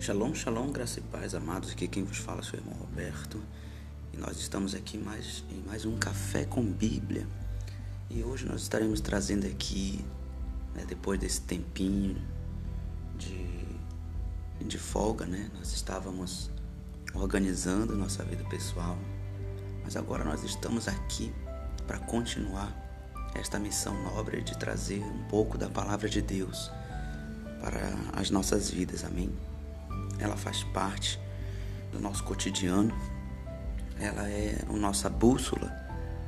Shalom, 0.00 0.34
shalom, 0.34 0.72
graça 0.72 0.98
e 0.98 1.02
paz, 1.02 1.34
amados. 1.34 1.70
Aqui 1.70 1.86
quem 1.86 2.02
vos 2.02 2.16
fala 2.16 2.40
é 2.40 2.42
seu 2.42 2.58
irmão 2.58 2.74
Roberto. 2.74 3.40
E 4.12 4.16
nós 4.16 4.38
estamos 4.38 4.74
aqui 4.74 4.98
mais, 4.98 5.44
em 5.50 5.62
mais 5.68 5.84
um 5.84 5.96
Café 5.98 6.44
com 6.44 6.64
Bíblia. 6.64 7.26
E 8.08 8.24
hoje 8.24 8.46
nós 8.46 8.62
estaremos 8.62 9.00
trazendo 9.00 9.46
aqui, 9.46 10.04
né, 10.74 10.84
depois 10.88 11.20
desse 11.20 11.42
tempinho 11.42 12.16
de, 13.16 14.66
de 14.66 14.78
folga, 14.78 15.26
né? 15.26 15.50
Nós 15.54 15.72
estávamos 15.72 16.50
organizando 17.14 17.94
nossa 17.96 18.24
vida 18.24 18.42
pessoal. 18.44 18.98
Mas 19.84 19.96
agora 19.96 20.24
nós 20.24 20.42
estamos 20.42 20.88
aqui 20.88 21.32
para 21.86 21.98
continuar 21.98 22.89
esta 23.34 23.58
missão 23.58 23.94
nobre 24.02 24.42
de 24.42 24.56
trazer 24.58 25.02
um 25.02 25.24
pouco 25.28 25.56
da 25.56 25.68
palavra 25.68 26.08
de 26.08 26.20
Deus 26.20 26.70
para 27.60 27.94
as 28.12 28.30
nossas 28.30 28.70
vidas. 28.70 29.04
Amém? 29.04 29.30
ela 30.20 30.36
faz 30.36 30.62
parte 30.62 31.18
do 31.90 31.98
nosso 31.98 32.22
cotidiano, 32.24 32.94
ela 33.98 34.28
é 34.28 34.56
a 34.68 34.72
nossa 34.72 35.08
bússola 35.08 35.70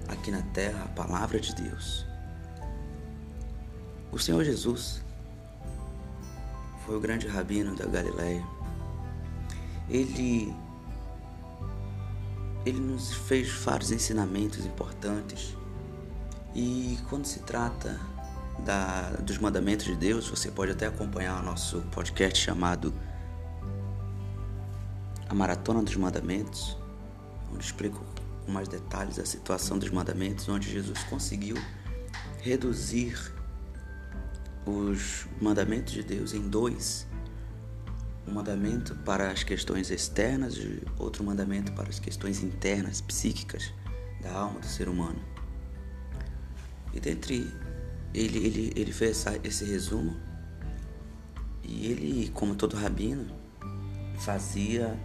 aqui 0.09 0.31
na 0.31 0.43
terra, 0.43 0.85
a 0.85 0.89
palavra 0.89 1.39
de 1.39 1.55
Deus. 1.55 2.07
O 4.11 4.19
Senhor 4.19 4.45
Jesus 4.45 5.03
foi 6.85 6.97
o 6.97 7.01
grande 7.01 7.29
rabino 7.29 7.75
da 7.77 7.87
Galileia. 7.87 8.45
Ele 9.89 10.55
ele 12.65 12.79
nos 12.79 13.13
fez 13.13 13.51
vários 13.51 13.91
ensinamentos 13.91 14.65
importantes. 14.65 15.57
E 16.55 16.99
quando 17.09 17.25
se 17.25 17.41
trata 17.41 17.99
da, 18.65 19.11
dos 19.21 19.39
mandamentos 19.39 19.87
de 19.87 19.97
Deus, 19.97 20.29
você 20.29 20.51
pode 20.51 20.73
até 20.73 20.87
acompanhar 20.87 21.41
o 21.41 21.45
nosso 21.45 21.81
podcast 21.93 22.39
chamado 22.39 22.93
a 25.29 25.35
Maratona 25.35 25.83
dos 25.83 25.97
Mandamentos, 25.97 26.77
onde 27.53 27.65
explico 27.65 28.05
com 28.45 28.53
mais 28.53 28.69
detalhes 28.69 29.19
a 29.19 29.25
situação 29.25 29.79
dos 29.79 29.91
mandamentos, 29.91 30.49
onde 30.49 30.71
Jesus 30.71 31.03
conseguiu 31.05 31.57
reduzir 32.41 33.33
os 34.67 35.27
mandamentos 35.41 35.93
de 35.93 36.03
Deus 36.03 36.35
em 36.35 36.49
dois. 36.49 37.07
Um 38.29 38.35
mandamento 38.35 38.95
para 38.97 39.31
as 39.31 39.43
questões 39.43 39.91
externas 39.91 40.55
e 40.57 40.83
outro 40.99 41.25
mandamento 41.25 41.73
para 41.73 41.89
as 41.89 41.99
questões 41.99 42.43
internas, 42.43 43.01
psíquicas 43.01 43.73
da 44.21 44.33
alma 44.33 44.61
do 44.61 44.67
ser 44.67 44.89
humano. 44.89 45.32
E 46.93 47.01
dentre 47.01 47.51
ele, 48.15 48.39
ele, 48.39 48.73
ele 48.77 48.93
fez 48.93 49.11
essa, 49.13 49.39
esse 49.43 49.65
resumo. 49.65 50.17
E 51.63 51.87
ele, 51.87 52.31
como 52.31 52.55
todo 52.55 52.77
rabino, 52.77 53.27
fazia 54.19 54.99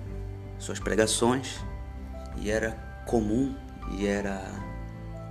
suas 0.60 0.80
pregações. 0.80 1.60
E 2.38 2.50
era 2.50 2.72
comum 3.08 3.56
e 3.92 4.06
era 4.06 4.52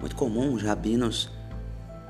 muito 0.00 0.16
comum 0.16 0.54
os 0.54 0.62
rabinos 0.62 1.30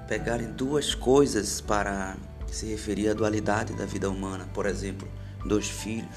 pegarem 0.06 0.52
duas 0.52 0.94
coisas 0.94 1.60
para 1.60 2.16
se 2.46 2.66
referir 2.66 3.08
à 3.08 3.14
dualidade 3.14 3.74
da 3.74 3.84
vida 3.84 4.08
humana, 4.08 4.48
por 4.54 4.66
exemplo, 4.66 5.08
dois 5.44 5.68
filhos, 5.68 6.16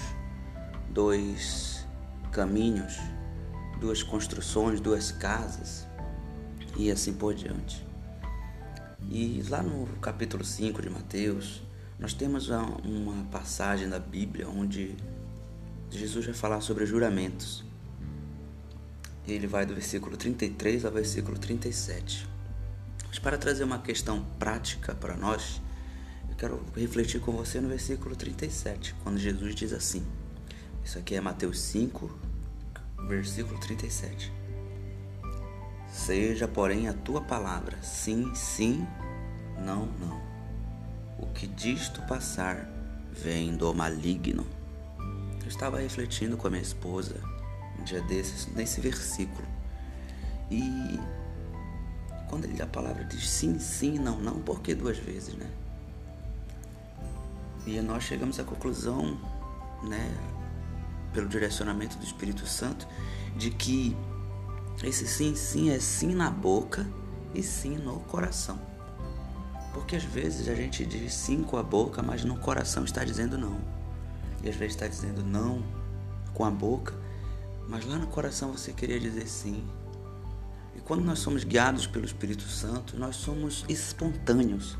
dois 0.89 1.85
caminhos, 2.31 2.97
duas 3.79 4.03
construções, 4.03 4.79
duas 4.79 5.11
casas 5.11 5.87
e 6.77 6.91
assim 6.91 7.13
por 7.13 7.33
diante. 7.33 7.88
E 9.11 9.43
lá 9.49 9.63
no 9.63 9.87
capítulo 9.97 10.45
5 10.45 10.83
de 10.83 10.89
Mateus, 10.89 11.63
nós 11.97 12.13
temos 12.13 12.47
uma 12.49 13.23
passagem 13.31 13.89
da 13.89 13.97
Bíblia 13.97 14.47
onde 14.47 14.95
Jesus 15.89 16.25
vai 16.25 16.35
falar 16.35 16.61
sobre 16.61 16.85
juramentos. 16.85 17.63
Ele 19.27 19.47
vai 19.47 19.65
do 19.65 19.73
versículo 19.73 20.15
33 20.15 20.85
ao 20.85 20.91
versículo 20.91 21.39
37. 21.39 22.27
Mas 23.07 23.17
para 23.17 23.35
trazer 23.35 23.63
uma 23.63 23.79
questão 23.79 24.23
prática 24.37 24.93
para 24.93 25.17
nós, 25.17 25.59
eu 26.29 26.35
quero 26.35 26.63
refletir 26.75 27.19
com 27.19 27.31
você 27.31 27.59
no 27.59 27.67
versículo 27.67 28.15
37, 28.15 28.93
quando 29.03 29.17
Jesus 29.17 29.55
diz 29.55 29.73
assim: 29.73 30.05
Isso 30.85 30.99
aqui 30.99 31.15
é 31.15 31.21
Mateus 31.21 31.59
5, 31.59 32.11
versículo 33.07 33.59
37. 33.59 34.38
Seja, 35.91 36.47
porém, 36.47 36.87
a 36.87 36.93
tua 36.93 37.21
palavra 37.21 37.77
sim, 37.81 38.33
sim, 38.35 38.87
não, 39.57 39.85
não. 39.85 40.21
O 41.17 41.27
que 41.27 41.47
disto 41.47 42.01
passar 42.03 42.69
vem 43.11 43.55
do 43.55 43.73
maligno. 43.73 44.45
Eu 45.41 45.47
estava 45.47 45.79
refletindo 45.79 46.37
com 46.37 46.47
a 46.47 46.49
minha 46.49 46.61
esposa 46.61 47.15
um 47.79 47.83
dia 47.83 48.01
desses, 48.01 48.47
nesse 48.53 48.79
versículo. 48.79 49.47
E 50.49 50.99
quando 52.27 52.45
ele, 52.45 52.61
a 52.61 52.67
palavra 52.67 53.03
diz 53.03 53.27
sim, 53.29 53.59
sim, 53.59 53.97
não, 53.97 54.19
não, 54.19 54.39
por 54.39 54.61
que 54.61 54.73
duas 54.73 54.97
vezes, 54.97 55.33
né? 55.35 55.49
E 57.65 57.79
nós 57.81 58.03
chegamos 58.03 58.39
à 58.39 58.43
conclusão, 58.43 59.19
né, 59.83 60.11
pelo 61.13 61.27
direcionamento 61.27 61.97
do 61.97 62.03
Espírito 62.03 62.47
Santo, 62.47 62.87
de 63.35 63.51
que 63.51 63.95
esse 64.83 65.07
sim, 65.07 65.35
sim 65.35 65.69
é 65.69 65.79
sim 65.79 66.13
na 66.13 66.29
boca 66.29 66.87
e 67.33 67.43
sim 67.43 67.77
no 67.77 67.99
coração. 68.01 68.59
Porque 69.73 69.95
às 69.95 70.03
vezes 70.03 70.47
a 70.47 70.55
gente 70.55 70.85
diz 70.85 71.13
sim 71.13 71.43
com 71.43 71.57
a 71.57 71.63
boca, 71.63 72.01
mas 72.01 72.23
no 72.23 72.37
coração 72.37 72.83
está 72.83 73.03
dizendo 73.03 73.37
não 73.37 73.79
e 74.43 74.49
às 74.49 74.55
vezes 74.55 74.75
está 74.75 74.87
dizendo 74.87 75.23
não 75.23 75.63
com 76.33 76.45
a 76.45 76.51
boca, 76.51 76.93
mas 77.67 77.85
lá 77.85 77.97
no 77.97 78.07
coração 78.07 78.51
você 78.51 78.71
queria 78.71 78.99
dizer 78.99 79.27
sim. 79.27 79.63
E 80.75 80.79
quando 80.81 81.03
nós 81.03 81.19
somos 81.19 81.43
guiados 81.43 81.85
pelo 81.85 82.05
Espírito 82.05 82.43
Santo, 82.43 82.97
nós 82.97 83.15
somos 83.15 83.65
espontâneos. 83.67 84.77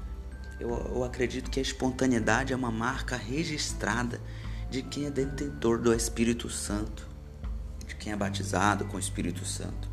Eu, 0.60 0.70
eu 0.70 1.04
acredito 1.04 1.50
que 1.50 1.60
a 1.60 1.62
espontaneidade 1.62 2.54
é 2.54 2.56
uma 2.56 2.72
marca 2.72 3.16
registrada 3.16 4.20
de 4.70 4.82
quem 4.82 5.06
é 5.06 5.12
detentor 5.12 5.80
do 5.80 5.94
Espírito 5.94 6.50
Santo, 6.50 7.08
de 7.90 7.96
quem 7.96 8.14
é 8.14 8.16
batizado 8.16 8.86
com 8.86 8.98
o 8.98 9.00
Espírito 9.00 9.44
Santo. 9.44 9.90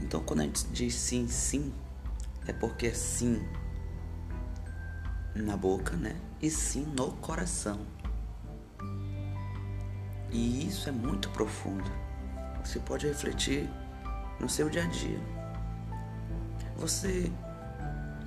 Então, 0.00 0.20
quando 0.22 0.40
a 0.40 0.42
gente 0.42 0.66
diz 0.66 0.94
sim, 0.94 1.28
sim, 1.28 1.72
é 2.46 2.52
porque 2.52 2.88
é 2.88 2.92
sim 2.92 3.40
na 5.34 5.56
boca, 5.56 5.96
né? 5.96 6.16
E 6.42 6.50
sim 6.50 6.84
no 6.96 7.12
coração. 7.12 7.80
E 10.32 10.66
isso 10.66 10.88
é 10.88 10.92
muito 10.92 11.30
profundo. 11.30 11.90
Você 12.64 12.80
pode 12.80 13.06
refletir 13.06 13.70
no 14.40 14.48
seu 14.48 14.68
dia 14.68 14.82
a 14.82 14.86
dia. 14.86 15.20
Você 16.76 17.30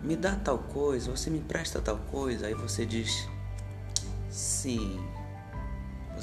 me 0.01 0.15
dá 0.15 0.35
tal 0.35 0.59
coisa, 0.59 1.11
você 1.11 1.29
me 1.29 1.39
empresta 1.39 1.81
tal 1.81 1.97
coisa, 1.97 2.47
aí 2.47 2.53
você 2.53 2.85
diz 2.85 3.27
sim. 4.29 5.03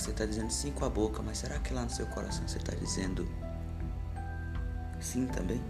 Você 0.01 0.13
está 0.13 0.25
dizendo 0.25 0.51
sim 0.51 0.73
com 0.73 0.87
a 0.87 0.89
boca, 0.89 1.23
mas 1.23 1.37
será 1.37 1.59
que 1.59 1.75
lá 1.75 1.85
no 1.85 1.91
seu 1.91 2.07
coração 2.07 2.49
você 2.49 2.57
está 2.57 2.75
dizendo 2.75 3.29
sim 4.99 5.27
também? 5.27 5.63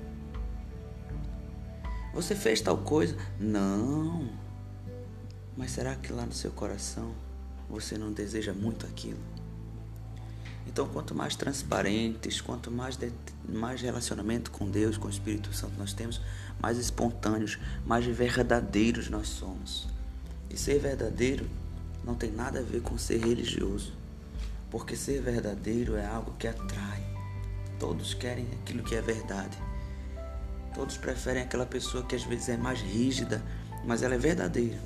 Você 2.15 2.37
fez 2.37 2.61
tal 2.61 2.79
coisa? 2.79 3.17
Não. 3.41 4.31
Mas 5.57 5.73
será 5.73 5.97
que 5.97 6.13
lá 6.13 6.25
no 6.25 6.33
seu 6.33 6.53
coração 6.53 7.13
você 7.69 7.99
não 7.99 8.13
deseja 8.13 8.53
muito 8.53 8.87
aquilo? 8.87 9.19
Então, 10.65 10.89
quanto 10.89 11.13
mais 11.13 11.35
transparentes, 11.35 12.41
quanto 12.41 12.71
mais, 12.71 12.97
de, 12.97 13.13
mais 13.49 13.83
relacionamento 13.83 14.53
com 14.53 14.71
Deus, 14.71 14.97
com 14.97 15.09
o 15.09 15.11
Espírito 15.11 15.53
Santo 15.53 15.77
nós 15.77 15.93
temos, 15.93 16.21
mais 16.63 16.79
espontâneos, 16.79 17.59
mais 17.85 18.07
verdadeiros 18.07 19.11
nós 19.11 19.27
somos. 19.27 19.89
E 20.49 20.57
ser 20.57 20.79
verdadeiro 20.79 21.51
não 22.05 22.15
tem 22.15 22.31
nada 22.31 22.61
a 22.61 22.63
ver 22.63 22.81
com 22.81 22.97
ser 22.97 23.19
religioso, 23.19 23.99
porque 24.71 24.97
ser 24.97 25.21
verdadeiro 25.21 25.97
é 25.97 26.07
algo 26.07 26.33
que 26.39 26.47
atrai. 26.47 27.03
Todos 27.79 28.15
querem 28.15 28.47
aquilo 28.61 28.83
que 28.83 28.95
é 28.95 29.01
verdade. 29.01 29.59
Todos 30.75 30.97
preferem 30.97 31.43
aquela 31.43 31.67
pessoa 31.67 32.05
que 32.05 32.15
às 32.15 32.23
vezes 32.23 32.49
é 32.51 32.57
mais 32.57 32.81
rígida, 32.81 33.43
mas 33.85 34.03
ela 34.03 34.15
é 34.15 34.19
verdadeira, 34.19 34.79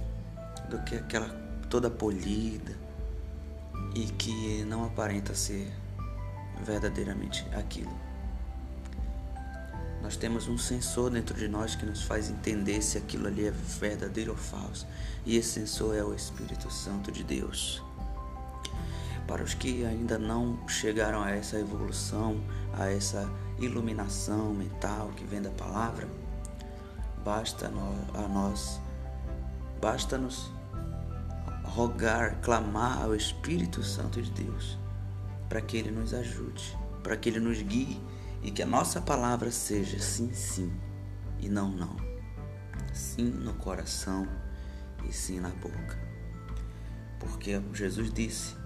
do 0.70 0.78
que 0.84 0.94
aquela 0.96 1.28
toda 1.68 1.90
polida, 1.90 2.72
e 3.94 4.06
que 4.06 4.64
não 4.64 4.84
aparenta 4.84 5.34
ser 5.34 5.70
verdadeiramente 6.64 7.46
aquilo. 7.52 7.94
Nós 10.02 10.16
temos 10.16 10.48
um 10.48 10.58
sensor 10.58 11.10
dentro 11.10 11.34
de 11.34 11.48
nós 11.48 11.74
que 11.74 11.86
nos 11.86 12.02
faz 12.02 12.28
entender 12.28 12.82
se 12.82 12.98
aquilo 12.98 13.26
ali 13.26 13.46
é 13.46 13.50
verdadeiro 13.50 14.32
ou 14.32 14.36
falso. 14.36 14.86
E 15.24 15.36
esse 15.36 15.60
sensor 15.60 15.96
é 15.96 16.04
o 16.04 16.14
Espírito 16.14 16.70
Santo 16.70 17.10
de 17.10 17.24
Deus. 17.24 17.82
Para 19.26 19.42
os 19.42 19.54
que 19.54 19.84
ainda 19.84 20.18
não 20.18 20.68
chegaram 20.68 21.22
a 21.22 21.30
essa 21.30 21.58
evolução, 21.58 22.40
a 22.78 22.90
essa 22.90 23.30
iluminação 23.58 24.52
mental 24.52 25.08
que 25.16 25.24
vem 25.24 25.40
da 25.40 25.50
palavra, 25.50 26.08
basta 27.24 27.66
a 27.66 28.28
nós 28.28 28.80
basta-nos 29.80 30.50
rogar, 31.62 32.40
clamar 32.40 33.02
ao 33.02 33.14
Espírito 33.14 33.82
Santo 33.82 34.22
de 34.22 34.30
Deus 34.30 34.78
para 35.48 35.60
que 35.60 35.76
ele 35.76 35.90
nos 35.90 36.14
ajude, 36.14 36.76
para 37.02 37.16
que 37.16 37.28
ele 37.28 37.38
nos 37.38 37.60
guie 37.60 38.00
e 38.42 38.50
que 38.50 38.62
a 38.62 38.66
nossa 38.66 39.00
palavra 39.00 39.50
seja 39.50 39.98
sim, 39.98 40.32
sim 40.32 40.72
e 41.38 41.48
não, 41.48 41.70
não. 41.70 41.96
Sim 42.92 43.24
no 43.24 43.52
coração 43.54 44.26
e 45.08 45.12
sim 45.12 45.38
na 45.38 45.50
boca. 45.50 45.98
Porque 47.20 47.60
Jesus 47.72 48.10
disse: 48.12 48.56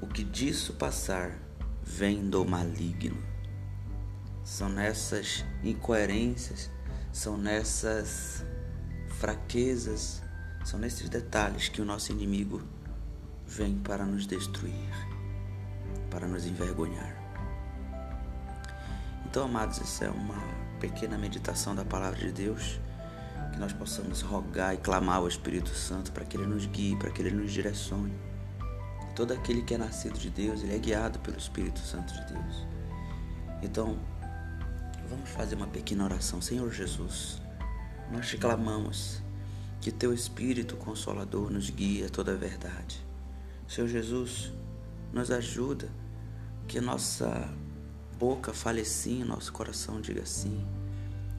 o 0.00 0.06
que 0.06 0.22
disso 0.22 0.74
passar 0.74 1.38
vem 1.82 2.28
do 2.28 2.44
maligno. 2.44 3.22
São 4.44 4.68
nessas 4.68 5.44
incoerências, 5.62 6.70
são 7.12 7.36
nessas 7.36 8.44
fraquezas, 9.18 10.22
são 10.64 10.78
nesses 10.78 11.08
detalhes 11.08 11.68
que 11.68 11.80
o 11.80 11.84
nosso 11.84 12.12
inimigo 12.12 12.62
vem 13.46 13.78
para 13.78 14.04
nos 14.04 14.26
destruir, 14.26 15.08
para 16.10 16.26
nos 16.26 16.44
envergonhar. 16.44 17.16
Então, 19.24 19.46
amados, 19.46 19.78
isso 19.78 20.04
é 20.04 20.10
uma 20.10 20.40
pequena 20.80 21.16
meditação 21.16 21.74
da 21.74 21.84
palavra 21.84 22.18
de 22.18 22.32
Deus, 22.32 22.80
que 23.52 23.58
nós 23.58 23.72
possamos 23.72 24.20
rogar 24.20 24.74
e 24.74 24.78
clamar 24.78 25.16
ao 25.16 25.28
Espírito 25.28 25.70
Santo 25.70 26.12
para 26.12 26.24
que 26.24 26.36
ele 26.36 26.46
nos 26.46 26.66
guie, 26.66 26.96
para 26.96 27.10
que 27.10 27.22
ele 27.22 27.30
nos 27.30 27.52
direcione. 27.52 28.25
Todo 29.16 29.32
aquele 29.32 29.62
que 29.62 29.74
é 29.74 29.78
nascido 29.78 30.18
de 30.18 30.28
Deus, 30.28 30.62
ele 30.62 30.74
é 30.74 30.78
guiado 30.78 31.18
pelo 31.20 31.38
Espírito 31.38 31.80
Santo 31.80 32.12
de 32.12 32.34
Deus. 32.34 32.66
Então, 33.62 33.98
vamos 35.08 35.30
fazer 35.30 35.54
uma 35.54 35.66
pequena 35.66 36.04
oração. 36.04 36.42
Senhor 36.42 36.70
Jesus, 36.70 37.40
nós 38.12 38.28
te 38.28 38.36
clamamos 38.36 39.22
que 39.80 39.90
teu 39.90 40.12
Espírito 40.12 40.76
Consolador 40.76 41.50
nos 41.50 41.70
guie 41.70 42.04
a 42.04 42.10
toda 42.10 42.32
a 42.32 42.36
verdade. 42.36 43.02
Senhor 43.66 43.88
Jesus, 43.88 44.52
nos 45.12 45.30
ajuda 45.30 45.88
que 46.68 46.78
nossa 46.78 47.48
boca 48.18 48.52
fale 48.52 48.84
sim, 48.84 49.24
nosso 49.24 49.50
coração 49.50 49.98
diga 49.98 50.26
sim. 50.26 50.62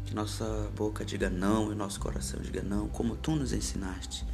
Que 0.04 0.16
nossa 0.16 0.72
boca 0.76 1.06
diga 1.06 1.30
não 1.30 1.72
e 1.72 1.76
nosso 1.76 2.00
coração 2.00 2.40
diga 2.42 2.64
não, 2.64 2.88
como 2.88 3.16
tu 3.16 3.36
nos 3.36 3.54
ensinaste. 3.54 4.26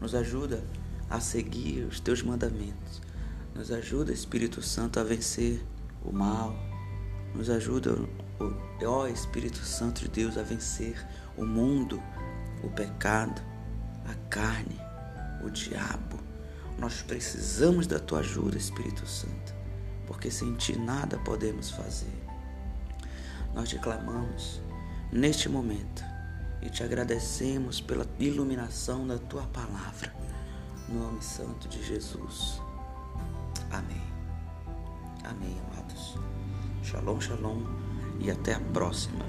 Nos 0.00 0.14
ajuda 0.14 0.62
a 0.84 0.85
seguir 1.20 1.84
os 1.84 2.00
teus 2.00 2.22
mandamentos. 2.22 3.00
Nos 3.54 3.70
ajuda, 3.70 4.12
Espírito 4.12 4.60
Santo, 4.60 5.00
a 5.00 5.04
vencer 5.04 5.64
o 6.04 6.12
mal. 6.12 6.54
Nos 7.34 7.48
ajuda, 7.48 7.96
ó 8.84 9.06
Espírito 9.06 9.58
Santo 9.58 10.02
de 10.02 10.08
Deus, 10.08 10.36
a 10.36 10.42
vencer 10.42 11.06
o 11.36 11.44
mundo, 11.44 12.02
o 12.62 12.68
pecado, 12.68 13.40
a 14.04 14.14
carne, 14.28 14.78
o 15.44 15.50
diabo. 15.50 16.18
Nós 16.78 17.02
precisamos 17.02 17.86
da 17.86 17.98
tua 17.98 18.20
ajuda, 18.20 18.58
Espírito 18.58 19.06
Santo, 19.06 19.54
porque 20.06 20.30
sem 20.30 20.54
ti 20.54 20.78
nada 20.78 21.18
podemos 21.18 21.70
fazer. 21.70 22.22
Nós 23.54 23.70
te 23.70 23.78
clamamos 23.78 24.60
neste 25.10 25.48
momento 25.48 26.04
e 26.60 26.68
te 26.68 26.82
agradecemos 26.82 27.80
pela 27.80 28.06
iluminação 28.18 29.06
da 29.06 29.18
tua 29.18 29.46
palavra. 29.46 30.14
No 30.88 31.00
nome 31.00 31.20
santo 31.20 31.68
de 31.68 31.82
Jesus. 31.82 32.62
Amém. 33.70 34.02
Amém, 35.24 35.60
amados. 35.72 36.16
Shalom, 36.82 37.20
shalom 37.20 37.62
e 38.20 38.30
até 38.30 38.54
a 38.54 38.60
próxima. 38.72 39.24